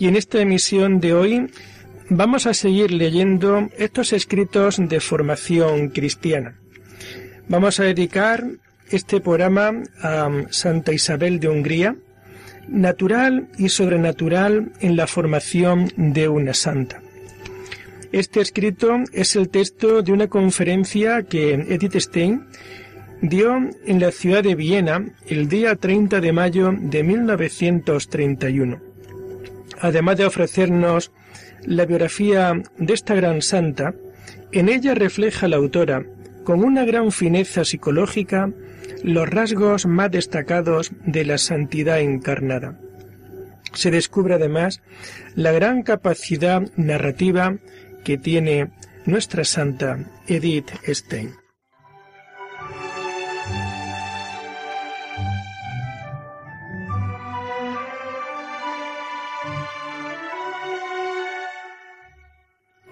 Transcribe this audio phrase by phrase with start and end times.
[0.00, 1.46] Y en esta emisión de hoy
[2.08, 6.58] vamos a seguir leyendo estos escritos de formación cristiana.
[7.48, 8.46] Vamos a dedicar
[8.88, 11.96] este programa a Santa Isabel de Hungría,
[12.66, 17.02] natural y sobrenatural en la formación de una santa.
[18.10, 22.46] Este escrito es el texto de una conferencia que Edith Stein
[23.20, 28.89] dio en la ciudad de Viena el día 30 de mayo de 1931
[29.80, 31.12] además de ofrecernos
[31.64, 33.94] la biografía de esta gran santa,
[34.52, 36.04] en ella refleja la autora,
[36.44, 38.50] con una gran fineza psicológica,
[39.02, 42.78] los rasgos más destacados de la santidad encarnada.
[43.72, 44.82] Se descubre además
[45.34, 47.56] la gran capacidad narrativa
[48.04, 48.70] que tiene
[49.04, 51.34] nuestra santa Edith Stein.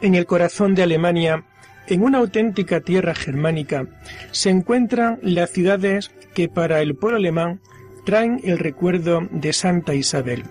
[0.01, 1.45] En el corazón de Alemania,
[1.89, 3.87] en una auténtica tierra germánica,
[4.31, 7.61] se encuentran las ciudades que para el pueblo alemán
[8.05, 10.45] traen el recuerdo de Santa Isabel,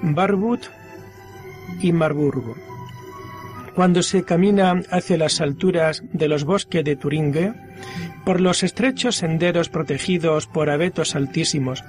[0.00, 0.62] Barbut
[1.80, 2.56] y Marburgo.
[3.74, 7.52] Cuando se camina hacia las alturas de los bosques de Turinge,
[8.24, 11.84] por los estrechos senderos protegidos por abetos altísimos,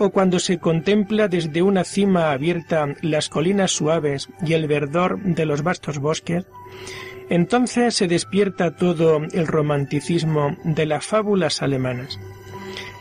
[0.00, 5.44] o cuando se contempla desde una cima abierta las colinas suaves y el verdor de
[5.44, 6.46] los vastos bosques,
[7.28, 12.18] entonces se despierta todo el romanticismo de las fábulas alemanas.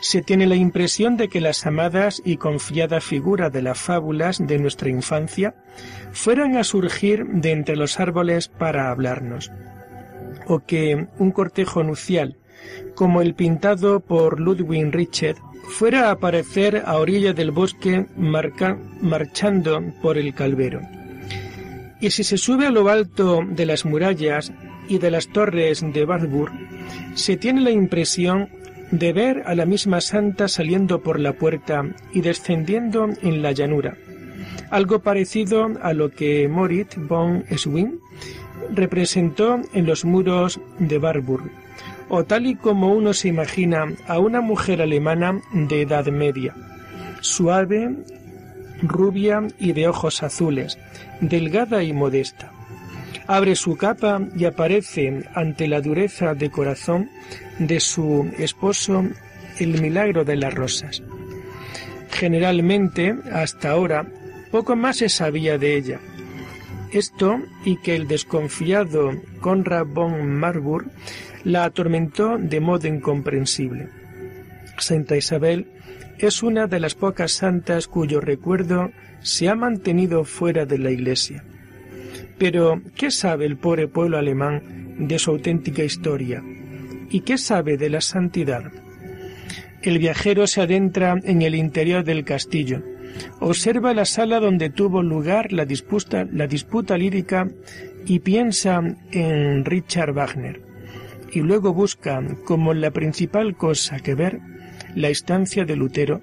[0.02, 4.60] Se tiene la impresión de que las amadas y confiada figura de las fábulas de
[4.60, 5.56] nuestra infancia
[6.12, 9.54] fueran a surgir de entre los árboles para hablarnos,
[10.48, 12.36] o que un cortejo nupcial,
[12.94, 15.38] como el pintado por Ludwig Richard,
[15.70, 20.82] fuera a aparecer a orilla del bosque marchando por el calvero.
[22.02, 24.52] Y si se sube a lo alto de las murallas
[24.88, 26.52] y de las torres de Wartburg,
[27.14, 28.50] se tiene la impresión
[28.92, 33.98] de ver a la misma santa saliendo por la puerta y descendiendo en la llanura,
[34.72, 38.00] algo parecido a lo que Moritz von Schwinn
[38.72, 41.52] representó en los muros de Wartburg
[42.10, 46.56] o tal y como uno se imagina a una mujer alemana de edad media,
[47.22, 47.96] suave,
[48.82, 50.78] rubia y de ojos azules,
[51.22, 52.52] delgada y modesta.
[53.28, 57.12] Abre su capa y aparece ante la dureza de corazón
[57.60, 59.06] de su esposo
[59.60, 61.04] el milagro de las rosas.
[62.10, 64.08] Generalmente, hasta ahora,
[64.50, 66.00] poco más se sabía de ella.
[66.92, 69.12] Esto y que el desconfiado
[69.42, 70.92] Conrad von Marburg
[71.44, 73.90] la atormentó de modo incomprensible.
[74.78, 75.68] Santa Isabel
[76.18, 78.92] es una de las pocas santas cuyo recuerdo
[79.22, 81.44] se ha mantenido fuera de la Iglesia.
[82.38, 86.44] Pero, ¿qué sabe el pobre pueblo alemán de su auténtica historia?
[87.10, 88.72] ¿Y qué sabe de la santidad?
[89.82, 92.82] El viajero se adentra en el interior del castillo,
[93.40, 97.48] observa la sala donde tuvo lugar la disputa, la disputa lírica
[98.06, 98.82] y piensa
[99.12, 100.62] en Richard Wagner
[101.32, 104.40] y luego busca como la principal cosa que ver
[104.96, 106.22] la estancia de Lutero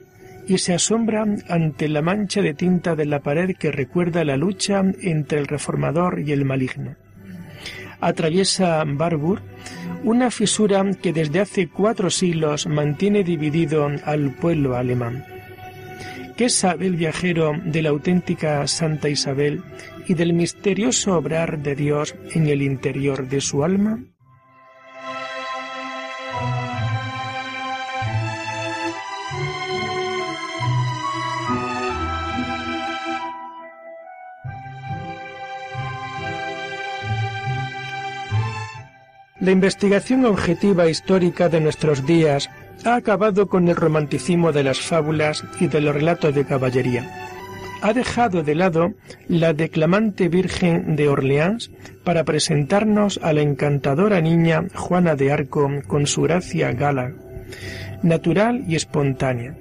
[0.49, 4.82] y se asombra ante la mancha de tinta de la pared que recuerda la lucha
[5.00, 6.94] entre el reformador y el maligno.
[8.00, 9.43] Atraviesa Barbour
[10.05, 15.25] una fisura que desde hace cuatro siglos mantiene dividido al pueblo alemán.
[16.36, 19.62] ¿Qué sabe el viajero de la auténtica Santa Isabel
[20.06, 24.04] y del misterioso obrar de Dios en el interior de su alma?
[39.40, 42.50] La investigación objetiva histórica de nuestros días
[42.84, 47.26] ha acabado con el romanticismo de las fábulas y de los relatos de caballería.
[47.82, 48.94] Ha dejado de lado
[49.28, 51.70] la declamante Virgen de Orleans
[52.05, 57.12] para presentarnos a la encantadora niña Juana de Arco con su gracia gala,
[58.02, 59.56] natural y espontánea.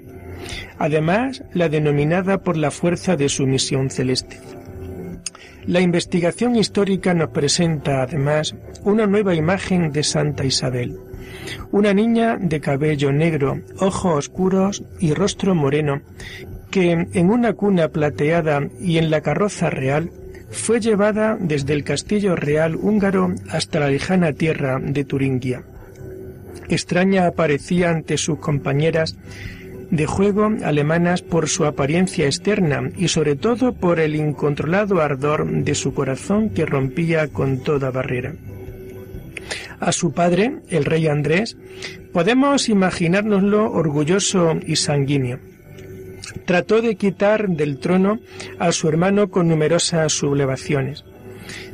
[0.78, 4.40] Además, la denominada por la fuerza de su misión celeste.
[5.66, 11.00] La investigación histórica nos presenta además una nueva imagen de Santa Isabel,
[11.72, 16.02] una niña de cabello negro, ojos oscuros y rostro moreno,
[16.72, 20.12] que en una cuna plateada y en la carroza real
[20.52, 25.64] fue llevada desde el castillo real húngaro hasta la lejana tierra de Turingia.
[26.70, 29.16] Extraña aparecía ante sus compañeras
[29.92, 35.76] de juego alemanas por su apariencia externa y sobre todo por el incontrolado ardor de
[35.76, 38.34] su corazón que rompía con toda barrera.
[39.80, 41.58] A su padre, el rey Andrés,
[42.14, 45.40] podemos imaginárnoslo orgulloso y sanguíneo.
[46.46, 48.20] Trató de quitar del trono
[48.60, 51.06] a su hermano con numerosas sublevaciones,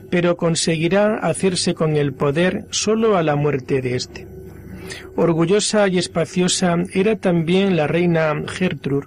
[0.09, 4.27] pero conseguirá hacerse con el poder solo a la muerte de éste.
[5.15, 9.05] Orgullosa y espaciosa era también la reina Gertrud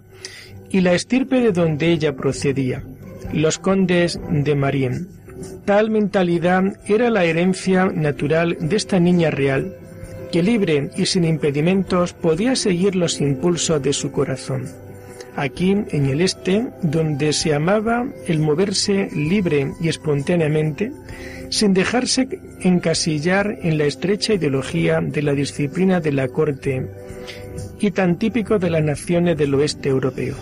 [0.70, 2.82] y la estirpe de donde ella procedía,
[3.32, 5.08] los condes de Marín.
[5.64, 9.75] Tal mentalidad era la herencia natural de esta niña real,
[10.31, 14.64] que libre y sin impedimentos podía seguir los impulsos de su corazón.
[15.37, 20.93] Aquí, en el este, donde se amaba el moverse libre y espontáneamente,
[21.50, 22.29] sin dejarse
[22.61, 26.88] encasillar en la estrecha ideología de la disciplina de la corte
[27.81, 30.35] y tan típico de las naciones del oeste europeo.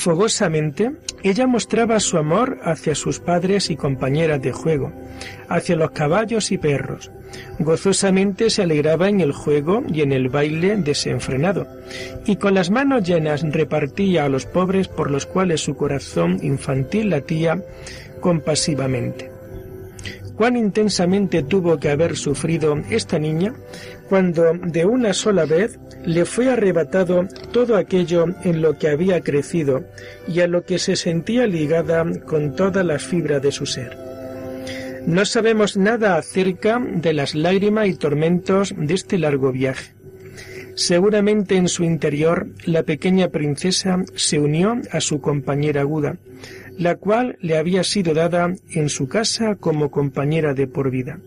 [0.00, 0.92] Fogosamente,
[1.22, 4.90] ella mostraba su amor hacia sus padres y compañeras de juego,
[5.50, 7.10] hacia los caballos y perros.
[7.58, 11.66] Gozosamente se alegraba en el juego y en el baile desenfrenado,
[12.24, 17.10] y con las manos llenas repartía a los pobres por los cuales su corazón infantil
[17.10, 17.62] latía
[18.20, 19.30] compasivamente
[20.40, 23.52] cuán intensamente tuvo que haber sufrido esta niña
[24.10, 29.84] cuando de una sola vez le fue arrebatado todo aquello en lo que había crecido
[30.26, 33.96] y a lo que se sentía ligada con toda la fibra de su ser.
[35.06, 39.94] No sabemos nada acerca de las lágrimas y tormentos de este largo viaje.
[40.74, 46.16] Seguramente en su interior la pequeña princesa se unió a su compañera aguda,
[46.76, 51.20] la cual le había sido dada en su casa como compañera de por vida.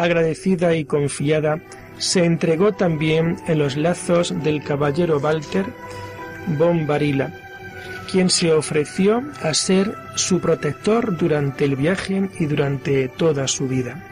[0.00, 1.60] Agradecida y confiada,
[1.98, 5.66] se entregó también en los lazos del caballero Walter
[6.58, 6.86] von
[8.10, 14.02] quien se ofreció a ser su protector durante el viaje y durante toda su vida.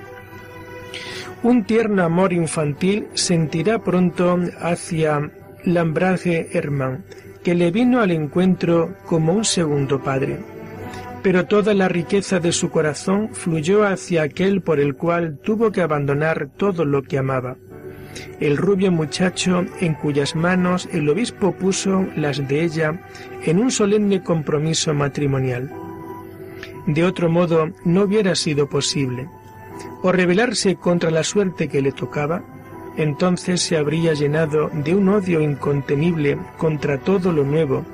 [1.42, 5.30] Un tierno amor infantil sentirá pronto hacia
[5.64, 7.02] Lambrage Hermann,
[7.42, 10.57] que le vino al encuentro como un segundo padre.
[11.22, 15.82] Pero toda la riqueza de su corazón fluyó hacia aquel por el cual tuvo que
[15.82, 17.56] abandonar todo lo que amaba,
[18.40, 23.00] el rubio muchacho en cuyas manos el obispo puso las de ella
[23.44, 25.70] en un solemne compromiso matrimonial.
[26.86, 29.28] De otro modo no hubiera sido posible,
[30.02, 32.42] o rebelarse contra la suerte que le tocaba,
[32.96, 37.84] entonces se habría llenado de un odio incontenible contra todo lo nuevo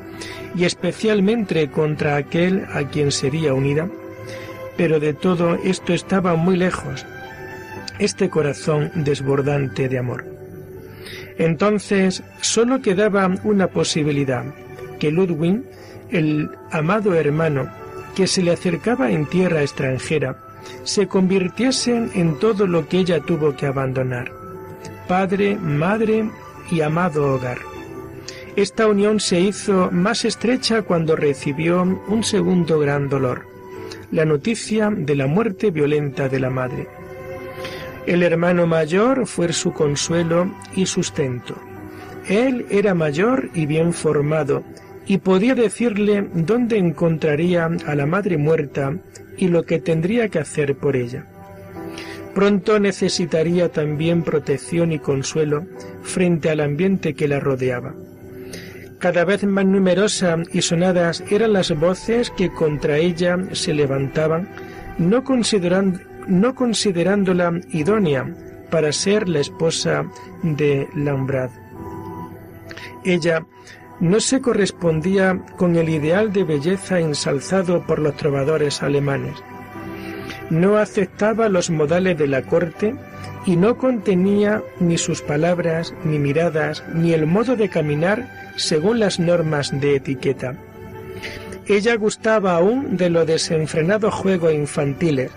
[0.55, 3.89] y especialmente contra aquel a quien sería unida.
[4.77, 7.07] Pero de todo esto estaba muy lejos,
[7.99, 10.25] este corazón desbordante de amor.
[11.39, 14.45] Entonces sólo quedaba una posibilidad,
[14.99, 15.63] que Ludwig,
[16.11, 17.69] el amado hermano,
[18.15, 20.39] que se le acercaba en tierra extranjera,
[20.85, 24.45] se convirtiese en todo lo que ella tuvo que abandonar
[25.07, 26.31] padre, madre
[26.71, 27.74] y amado hogar.
[28.57, 33.47] Esta unión se hizo más estrecha cuando recibió un segundo gran dolor,
[34.13, 36.87] la noticia de la muerte violenta de la madre.
[38.07, 41.57] El hermano mayor fue su consuelo y sustento.
[42.29, 44.63] Él era mayor y bien formado,
[45.05, 48.97] y podía decirle dónde encontraría a la madre muerta
[49.37, 51.27] y lo que tendría que hacer por ella.
[52.35, 55.67] Pronto necesitaría también protección y consuelo
[56.03, 57.95] frente al ambiente que la rodeaba.
[59.05, 64.49] Cada vez más numerosas y sonadas eran las voces que contra ella se levantaban,
[64.97, 65.23] no,
[66.27, 68.35] no considerándola idónea
[68.71, 70.11] para ser la esposa
[70.43, 71.51] de Lambrad.
[73.05, 73.45] Ella
[74.01, 79.35] no se correspondía con el ideal de belleza ensalzado por los trovadores alemanes
[80.51, 82.95] no aceptaba los modales de la corte
[83.47, 89.19] y no contenía ni sus palabras, ni miradas, ni el modo de caminar según las
[89.19, 90.57] normas de etiqueta.
[91.67, 95.31] Ella gustaba aún de los desenfrenados juegos infantiles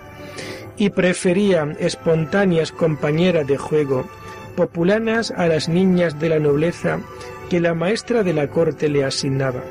[0.76, 4.08] y prefería espontáneas compañeras de juego,
[4.56, 7.00] populanas a las niñas de la nobleza
[7.48, 9.62] que la maestra de la corte le asignaba.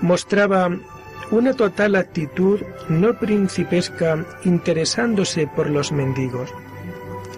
[0.00, 0.70] Mostraba
[1.30, 6.52] una total actitud no principesca interesándose por los mendigos.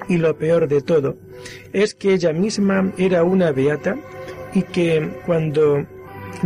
[0.09, 1.17] Y lo peor de todo
[1.73, 3.97] es que ella misma era una beata
[4.55, 5.87] y que cuando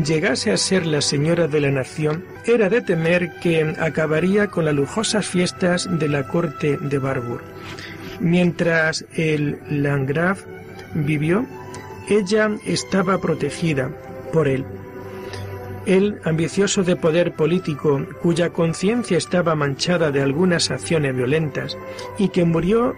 [0.05, 4.75] llegase a ser la señora de la nación, era de temer que acabaría con las
[4.75, 7.43] lujosas fiestas de la corte de Barbour.
[8.21, 10.45] Mientras el Landgraf
[10.95, 11.47] vivió,
[12.09, 13.91] ella estaba protegida
[14.33, 14.65] por él.
[15.87, 21.78] Él, ambicioso de poder político, cuya conciencia estaba manchada de algunas acciones violentas
[22.19, 22.97] y que murió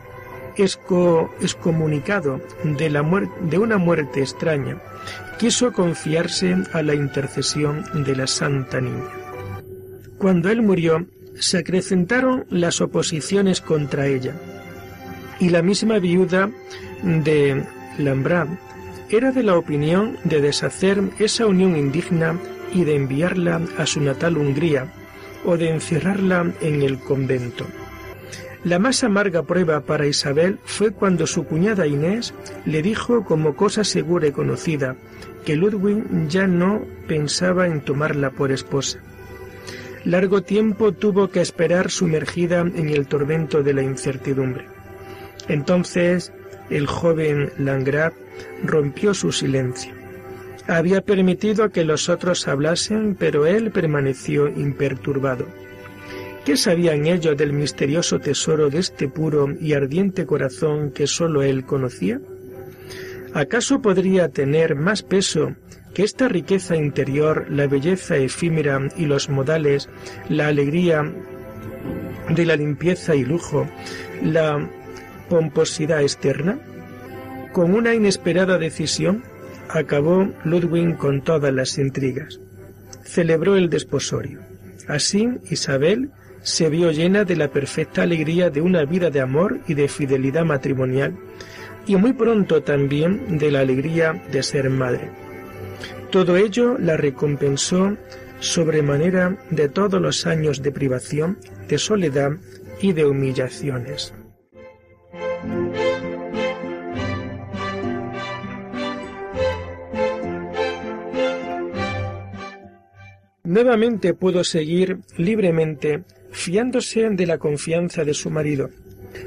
[0.57, 3.05] excomunicado de, la
[3.43, 4.79] de una muerte extraña,
[5.39, 9.05] quiso confiarse a la intercesión de la Santa Niña.
[10.19, 11.07] Cuando él murió,
[11.39, 14.35] se acrecentaron las oposiciones contra ella,
[15.39, 16.51] y la misma viuda
[17.03, 17.65] de
[17.99, 18.49] Lambrad
[19.11, 22.37] era de la opinión de deshacer esa unión indigna
[22.73, 24.93] y de enviarla a su natal Hungría
[25.45, 27.67] o de encerrarla en el convento.
[28.65, 32.35] La más amarga prueba para Isabel fue cuando su cuñada Inés
[32.65, 34.97] le dijo como cosa segura y conocida
[35.45, 38.99] que Ludwig ya no pensaba en tomarla por esposa.
[40.05, 44.67] Largo tiempo tuvo que esperar sumergida en el tormento de la incertidumbre.
[45.49, 46.33] Entonces
[46.69, 48.15] el joven Landgraf
[48.65, 49.98] rompió su silencio.
[50.69, 55.47] Había permitido que los otros hablasen, pero él permaneció imperturbado.
[56.45, 61.65] ¿Qué sabían ellos del misterioso tesoro de este puro y ardiente corazón que sólo él
[61.65, 62.21] conocía?
[63.33, 65.55] ¿Acaso podría tener más peso
[65.95, 69.89] que esta riqueza interior, la belleza efímera y los modales,
[70.29, 71.11] la alegría
[72.29, 73.67] de la limpieza y lujo,
[74.23, 74.69] la
[75.31, 76.59] pomposidad externa?
[77.53, 79.23] Con una inesperada decisión,
[79.69, 82.41] acabó Ludwig con todas las intrigas.
[83.05, 84.41] Celebró el desposorio.
[84.87, 86.11] Así, Isabel
[86.43, 90.45] se vio llena de la perfecta alegría de una vida de amor y de fidelidad
[90.45, 91.17] matrimonial,
[91.87, 95.11] y muy pronto también de la alegría de ser madre.
[96.11, 97.97] Todo ello la recompensó
[98.41, 102.33] sobremanera de todos los años de privación, de soledad
[102.81, 104.15] y de humillaciones.
[113.49, 116.03] Nuevamente pudo seguir libremente
[116.33, 118.69] fiándose de la confianza de su marido,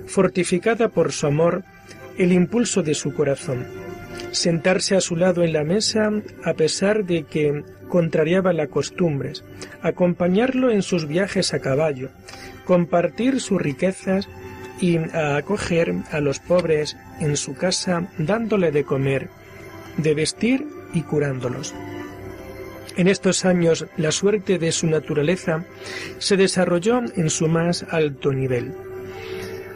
[0.05, 1.63] fortificada por su amor,
[2.19, 3.65] el impulso de su corazón.
[4.29, 6.11] Sentarse a su lado en la mesa
[6.43, 9.43] a pesar de que contrariaba las costumbres,
[9.81, 12.11] acompañarlo en sus viajes a caballo,
[12.63, 14.29] compartir sus riquezas
[14.79, 19.29] y acoger a los pobres en su casa dándole de comer,
[19.97, 21.73] de vestir y curándolos.
[22.97, 25.65] En estos años la suerte de su naturaleza
[26.19, 28.73] se desarrolló en su más alto nivel.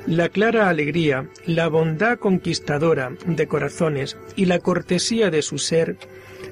[0.05, 5.97] La clara alegría, la bondad conquistadora de corazones y la cortesía de su ser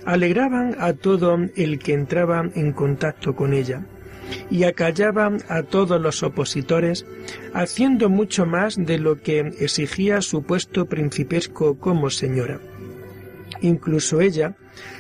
[0.06, 3.86] alegraban a todo el que entraba en contacto con ella
[4.50, 7.06] y acallaban a todos los opositores,
[7.54, 12.60] haciendo mucho más de lo que exigía su puesto principesco como señora.
[13.64, 14.56] Incluso ella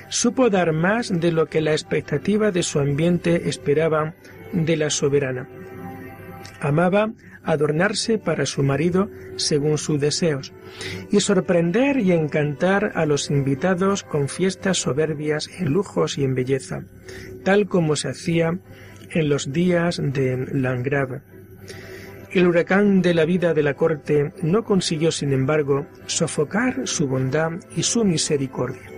[0.09, 4.15] supo dar más de lo que la expectativa de su ambiente esperaba
[4.53, 5.49] de la soberana.
[6.61, 7.11] Amaba
[7.43, 10.53] adornarse para su marido según sus deseos
[11.11, 16.85] y sorprender y encantar a los invitados con fiestas soberbias en lujos y en belleza,
[17.43, 18.59] tal como se hacía
[19.11, 21.32] en los días de Landgrave.
[22.33, 27.51] El huracán de la vida de la corte no consiguió, sin embargo, sofocar su bondad
[27.75, 28.89] y su misericordia.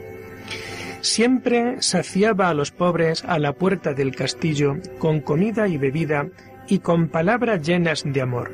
[1.02, 6.28] Siempre saciaba a los pobres a la puerta del castillo con comida y bebida
[6.70, 8.52] y con palabras llenas de amor.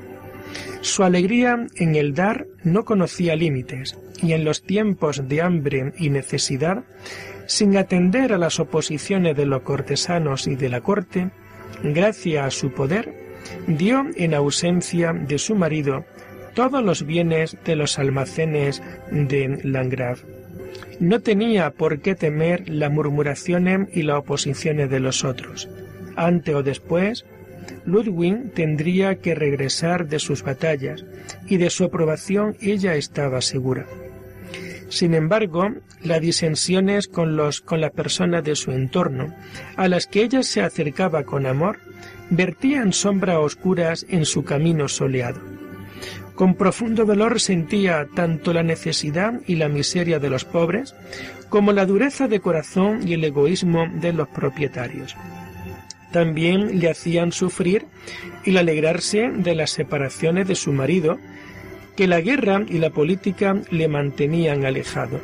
[0.81, 6.09] Su alegría en el dar no conocía límites, y en los tiempos de hambre y
[6.09, 6.83] necesidad,
[7.45, 11.29] sin atender a las oposiciones de los cortesanos y de la corte,
[11.83, 13.20] gracias a su poder,
[13.67, 16.05] dio en ausencia de su marido
[16.53, 18.81] todos los bienes de los almacenes
[19.11, 20.41] de Landgrave
[21.01, 25.67] no tenía por qué temer las murmuraciones y las oposiciones de los otros.
[26.15, 27.25] Antes o después,
[27.85, 31.03] Ludwig tendría que regresar de sus batallas
[31.47, 33.87] y de su aprobación ella estaba segura.
[34.89, 35.69] Sin embargo,
[36.03, 39.33] las disensiones con, los, con las personas de su entorno,
[39.77, 41.79] a las que ella se acercaba con amor,
[42.31, 45.39] vertían sombras oscuras en su camino soleado.
[46.33, 50.95] Con profundo dolor sentía tanto la necesidad y la miseria de los pobres
[51.49, 55.15] como la dureza de corazón y el egoísmo de los propietarios.
[56.11, 57.85] También le hacían sufrir
[58.45, 61.19] el alegrarse de las separaciones de su marido,
[61.95, 65.19] que la guerra y la política le mantenían alejado.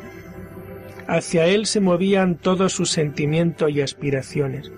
[1.06, 4.70] Hacia él se movían todos sus sentimientos y aspiraciones.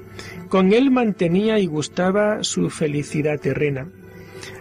[0.48, 3.88] Con él mantenía y gustaba su felicidad terrena.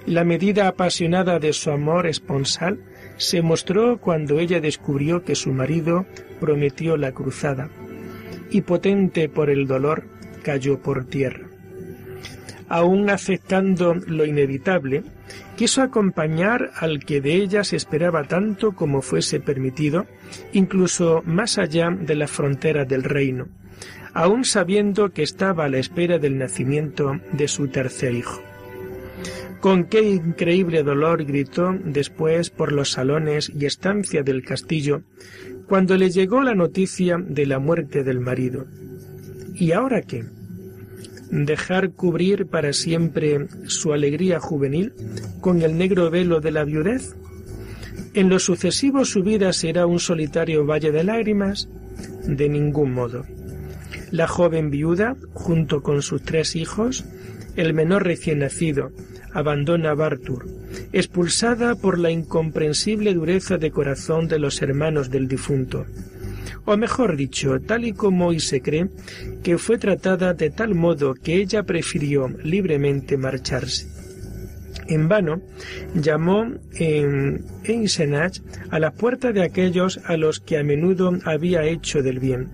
[0.06, 2.80] La medida apasionada de su amor esponsal
[3.18, 6.06] se mostró cuando ella descubrió que su marido
[6.40, 7.70] prometió la cruzada,
[8.50, 10.04] y potente por el dolor,
[10.44, 11.48] cayó por tierra.
[12.70, 15.04] Aún aceptando lo inevitable,
[15.56, 20.06] quiso acompañar al que de ella se esperaba tanto como fuese permitido,
[20.54, 23.48] incluso más allá de las fronteras del reino,
[24.14, 28.42] aun sabiendo que estaba a la espera del nacimiento de su tercer hijo.
[29.60, 35.02] Con qué increíble dolor gritó después por los salones y estancia del castillo
[35.68, 38.66] cuando le llegó la noticia de la muerte del marido.
[39.54, 40.26] ¿Y ahora qué?
[41.30, 44.94] ¿Dejar cubrir para siempre su alegría juvenil
[45.42, 47.16] con el negro velo de la viudez?
[48.14, 51.70] ¿En lo sucesivo su vida será un solitario valle de lágrimas?
[52.26, 53.26] De ningún modo.
[54.12, 57.06] La joven viuda, junto con sus tres hijos,
[57.56, 58.92] el menor recién nacido,
[59.34, 60.48] abandona Bartur,
[60.94, 65.86] expulsada por la incomprensible dureza de corazón de los hermanos del difunto.
[66.66, 68.90] O mejor dicho, tal y como hoy se cree,
[69.44, 73.88] que fue tratada de tal modo que ella prefirió libremente marcharse.
[74.88, 75.42] En vano
[75.94, 82.02] llamó en Eisenach a la puerta de aquellos a los que a menudo había hecho
[82.02, 82.50] del bien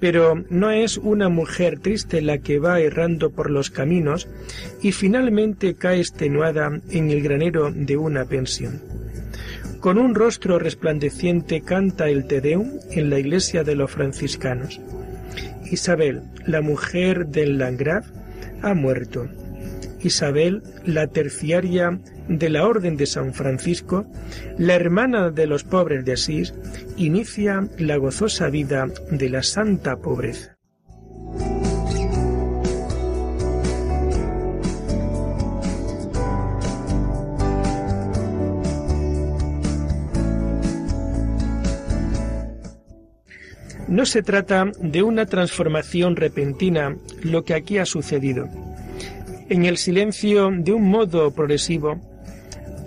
[0.00, 4.28] pero no es una mujer triste la que va errando por los caminos
[4.82, 8.80] y finalmente cae extenuada en el granero de una pensión.
[9.80, 14.80] Con un rostro resplandeciente canta el Te Deum en la iglesia de los franciscanos.
[15.70, 18.06] Isabel, la mujer del Landgraf,
[18.62, 19.28] ha muerto.
[20.02, 24.06] Isabel, la terciaria de la Orden de San Francisco,
[24.58, 26.54] la hermana de los pobres de Asís,
[26.96, 30.56] inicia la gozosa vida de la santa pobreza.
[43.88, 48.65] No se trata de una transformación repentina lo que aquí ha sucedido.
[49.48, 52.00] En el silencio, de un modo progresivo,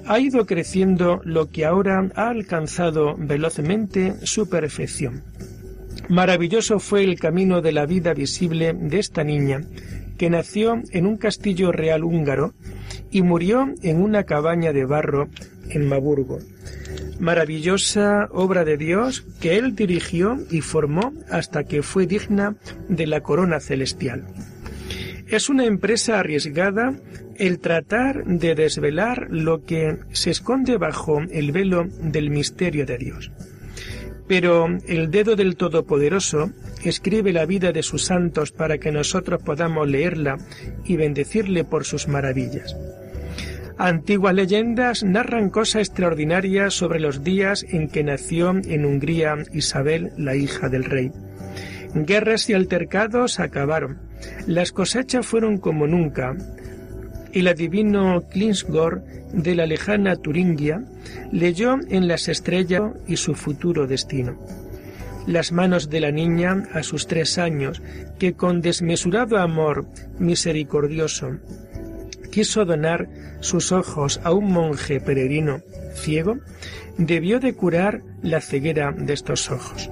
[0.06, 5.24] ha ido creciendo lo que ahora ha alcanzado velozmente su perfección.
[6.10, 9.62] Maravilloso fue el camino de la vida visible de esta niña,
[10.18, 12.54] que nació en un castillo real húngaro
[13.10, 15.30] y murió en una cabaña de barro
[15.70, 16.40] en Maburgo.
[17.20, 22.56] Maravillosa obra de Dios que él dirigió y formó hasta que fue digna
[22.90, 24.26] de la corona celestial.
[25.30, 26.96] Es una empresa arriesgada
[27.38, 33.32] el tratar de desvelar lo que se esconde bajo el velo del misterio de Dios.
[34.28, 36.52] Pero el dedo del Todopoderoso
[36.84, 40.38] escribe la vida de sus santos para que nosotros podamos leerla
[40.84, 42.76] y bendecirle por sus maravillas.
[43.78, 50.36] Antiguas leyendas narran cosas extraordinarias sobre los días en que nació en Hungría Isabel, la
[50.36, 51.12] hija del rey.
[51.94, 54.09] Guerras y altercados acabaron.
[54.48, 56.36] Las cosechas fueron como nunca
[57.32, 60.84] el adivino Klingsgor de la lejana Turingia
[61.32, 64.40] leyó en las estrellas y su futuro destino.
[65.28, 67.84] Las manos de la niña a sus tres años,
[68.18, 69.86] que con desmesurado amor
[70.18, 71.38] misericordioso
[72.32, 73.08] quiso donar
[73.42, 75.62] sus ojos a un monje peregrino
[75.94, 76.40] ciego,
[76.98, 79.90] debió de curar la ceguera de estos ojos.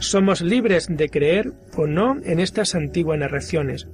[0.00, 3.88] Somos libres de creer o no en estas antiguas narraciones,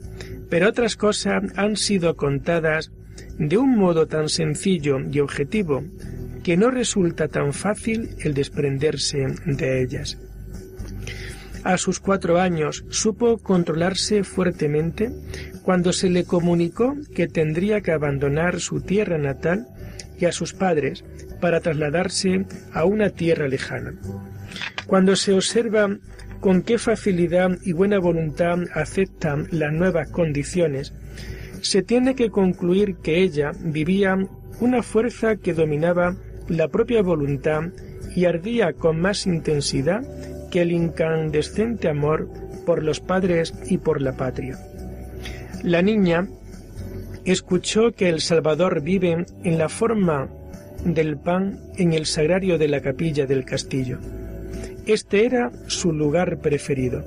[0.51, 2.93] pero otras cosas han sido contadas
[3.38, 5.83] de un modo tan sencillo y objetivo
[6.43, 10.19] que no resulta tan fácil el desprenderse de ellas.
[11.64, 15.11] A sus cuatro años supo controlarse fuertemente
[15.62, 19.67] cuando se le comunicó que tendría que abandonar su tierra natal
[20.19, 21.03] y a sus padres
[21.40, 23.95] para trasladarse a una tierra lejana.
[24.87, 25.97] Cuando se observa
[26.40, 30.93] con qué facilidad y buena voluntad aceptan las nuevas condiciones,
[31.62, 34.17] se tiene que concluir que ella vivía
[34.61, 36.17] una fuerza que dominaba
[36.49, 37.71] la propia voluntad
[38.14, 40.03] y ardía con más intensidad
[40.51, 42.29] que el incandescente amor
[42.67, 44.59] por los padres y por la patria.
[45.62, 46.29] La niña
[47.25, 50.29] escuchó que el Salvador vive en la forma
[50.85, 53.99] del pan en el sagrario de la capilla del castillo.
[54.87, 57.03] Este era su lugar preferido.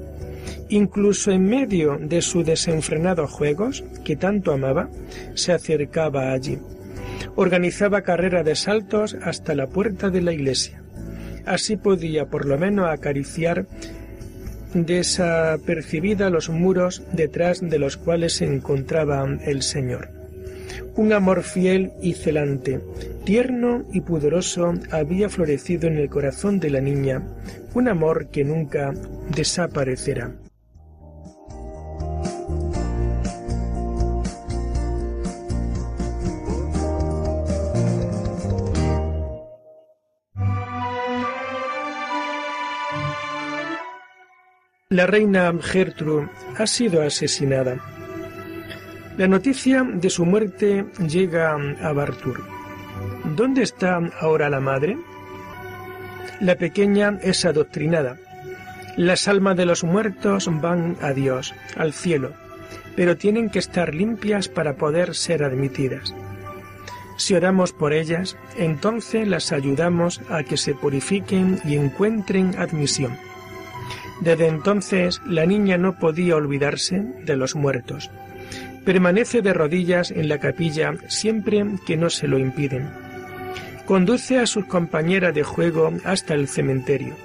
[0.70, 4.90] Incluso en medio de sus desenfrenados juegos, que tanto amaba,
[5.36, 6.58] se acercaba allí.
[7.36, 10.82] Organizaba carrera de saltos hasta la puerta de la iglesia.
[11.46, 13.68] Así podía por lo menos acariciar
[14.74, 20.10] desapercibida los muros detrás de los cuales se encontraba el Señor.
[20.96, 22.82] Un amor fiel y celante,
[23.28, 27.28] tierno y pudoroso había florecido en el corazón de la niña,
[27.74, 28.94] un amor que nunca
[29.36, 30.34] desaparecerá.
[44.88, 47.76] La reina Gertrude ha sido asesinada.
[49.18, 52.57] La noticia de su muerte llega a Bartur.
[53.38, 54.98] ¿Dónde está ahora la madre?
[56.40, 58.18] La pequeña es adoctrinada.
[58.96, 62.34] Las almas de los muertos van a Dios, al cielo,
[62.96, 66.16] pero tienen que estar limpias para poder ser admitidas.
[67.18, 73.16] Si oramos por ellas, entonces las ayudamos a que se purifiquen y encuentren admisión.
[74.20, 78.10] Desde entonces la niña no podía olvidarse de los muertos.
[78.84, 83.07] Permanece de rodillas en la capilla siempre que no se lo impiden.
[83.88, 87.16] Conduce a sus compañeras de juego hasta el cementerio.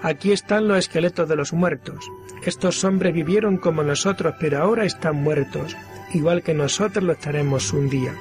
[0.00, 2.08] Aquí están los esqueletos de los muertos.
[2.44, 5.76] Estos hombres vivieron como nosotros, pero ahora están muertos,
[6.14, 8.14] igual que nosotros lo estaremos un día.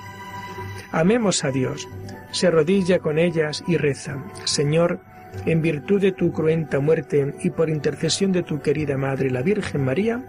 [0.91, 1.87] Amemos a Dios.
[2.31, 4.99] Se arrodilla con ellas y reza, Señor,
[5.45, 9.85] en virtud de tu cruenta muerte y por intercesión de tu querida Madre, la Virgen
[9.85, 10.23] María,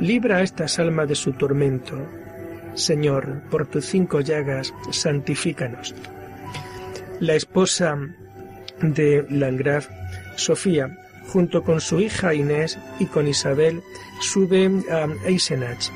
[0.00, 1.96] libra a estas almas de su tormento.
[2.74, 5.94] Señor, por tus cinco llagas, santifícanos.
[7.20, 7.96] La esposa
[8.80, 9.88] de Landgraf,
[10.36, 10.98] Sofía,
[11.28, 13.82] junto con su hija Inés y con Isabel,
[14.20, 15.90] sube a Eisenach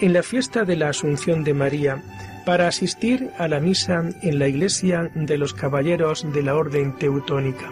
[0.00, 2.02] en la fiesta de la Asunción de María
[2.44, 7.70] para asistir a la misa en la iglesia de los caballeros de la Orden Teutónica.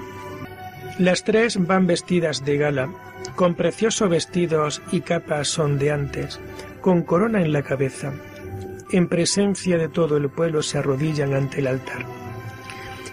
[0.98, 2.90] Las tres van vestidas de gala,
[3.34, 6.38] con preciosos vestidos y capas sondeantes,
[6.80, 8.12] con corona en la cabeza.
[8.92, 12.19] En presencia de todo el pueblo se arrodillan ante el altar.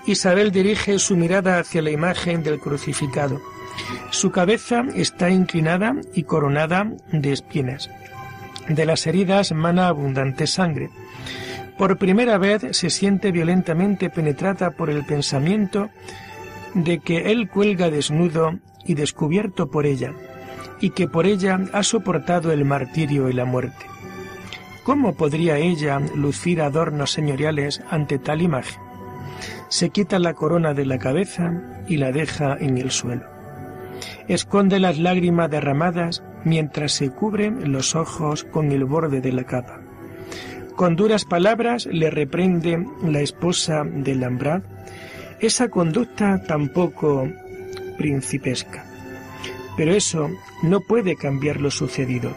[0.07, 3.41] Isabel dirige su mirada hacia la imagen del crucificado.
[4.09, 7.89] Su cabeza está inclinada y coronada de espinas.
[8.69, 10.89] De las heridas mana abundante sangre.
[11.77, 15.89] Por primera vez se siente violentamente penetrada por el pensamiento
[16.73, 20.13] de que él cuelga desnudo y descubierto por ella,
[20.79, 23.85] y que por ella ha soportado el martirio y la muerte.
[24.83, 28.86] ¿Cómo podría ella lucir adornos señoriales ante tal imagen?
[29.69, 33.25] Se quita la corona de la cabeza y la deja en el suelo.
[34.27, 39.81] Esconde las lágrimas derramadas mientras se cubre los ojos con el borde de la capa.
[40.75, 44.61] Con duras palabras le reprende la esposa de Lambrad
[45.39, 47.29] esa conducta tampoco
[47.95, 48.85] principesca.
[49.75, 50.31] Pero eso
[50.63, 52.31] no puede cambiar lo sucedido.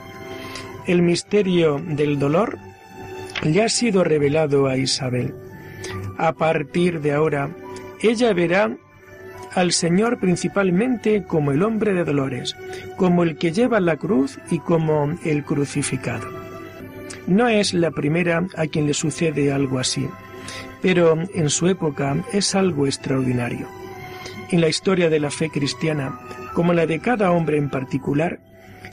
[0.86, 2.58] El misterio del dolor
[3.42, 5.34] le ha sido revelado a Isabel.
[6.20, 7.50] A partir de ahora,
[8.00, 8.76] ella verá
[9.54, 12.56] al Señor principalmente como el hombre de dolores,
[12.96, 16.28] como el que lleva la cruz y como el crucificado.
[17.26, 20.08] No es la primera a quien le sucede algo así
[20.82, 23.66] pero en su época es algo extraordinario.
[24.50, 26.18] En la historia de la fe cristiana,
[26.54, 28.40] como la de cada hombre en particular,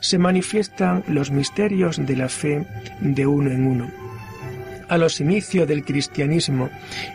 [0.02, 2.66] se manifiestan los misterios de la fe
[3.00, 4.07] de uno en uno.
[4.90, 6.70] A los inicios del cristianismo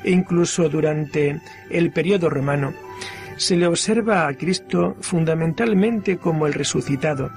[0.04, 2.74] e incluso durante el periodo romano,
[3.36, 7.30] se le observa a Cristo fundamentalmente como el resucitado,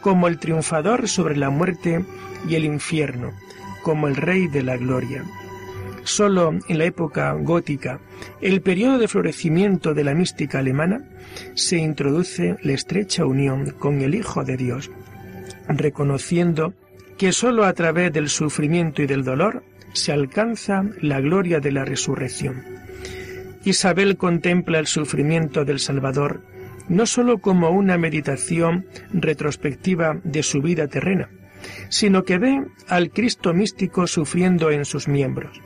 [0.00, 2.04] como el triunfador sobre la muerte
[2.48, 3.32] y el infierno,
[3.82, 5.24] como el Rey de la Gloria.
[6.04, 8.00] Solo en la época gótica,
[8.40, 11.04] el periodo de florecimiento de la mística alemana,
[11.54, 14.90] se introduce la estrecha unión con el Hijo de Dios,
[15.68, 16.74] reconociendo
[17.18, 21.84] que sólo a través del sufrimiento y del dolor se alcanza la gloria de la
[21.84, 22.64] resurrección.
[23.64, 26.42] Isabel contempla el sufrimiento del Salvador
[26.88, 31.30] no sólo como una meditación retrospectiva de su vida terrena,
[31.88, 35.60] sino que ve al Cristo místico sufriendo en sus miembros.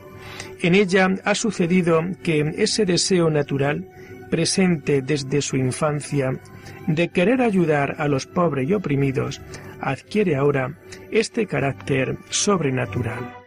[0.61, 3.87] En ella ha sucedido que ese deseo natural,
[4.29, 6.39] presente desde su infancia,
[6.87, 9.41] de querer ayudar a los pobres y oprimidos,
[9.79, 10.77] adquiere ahora
[11.11, 13.46] este carácter sobrenatural.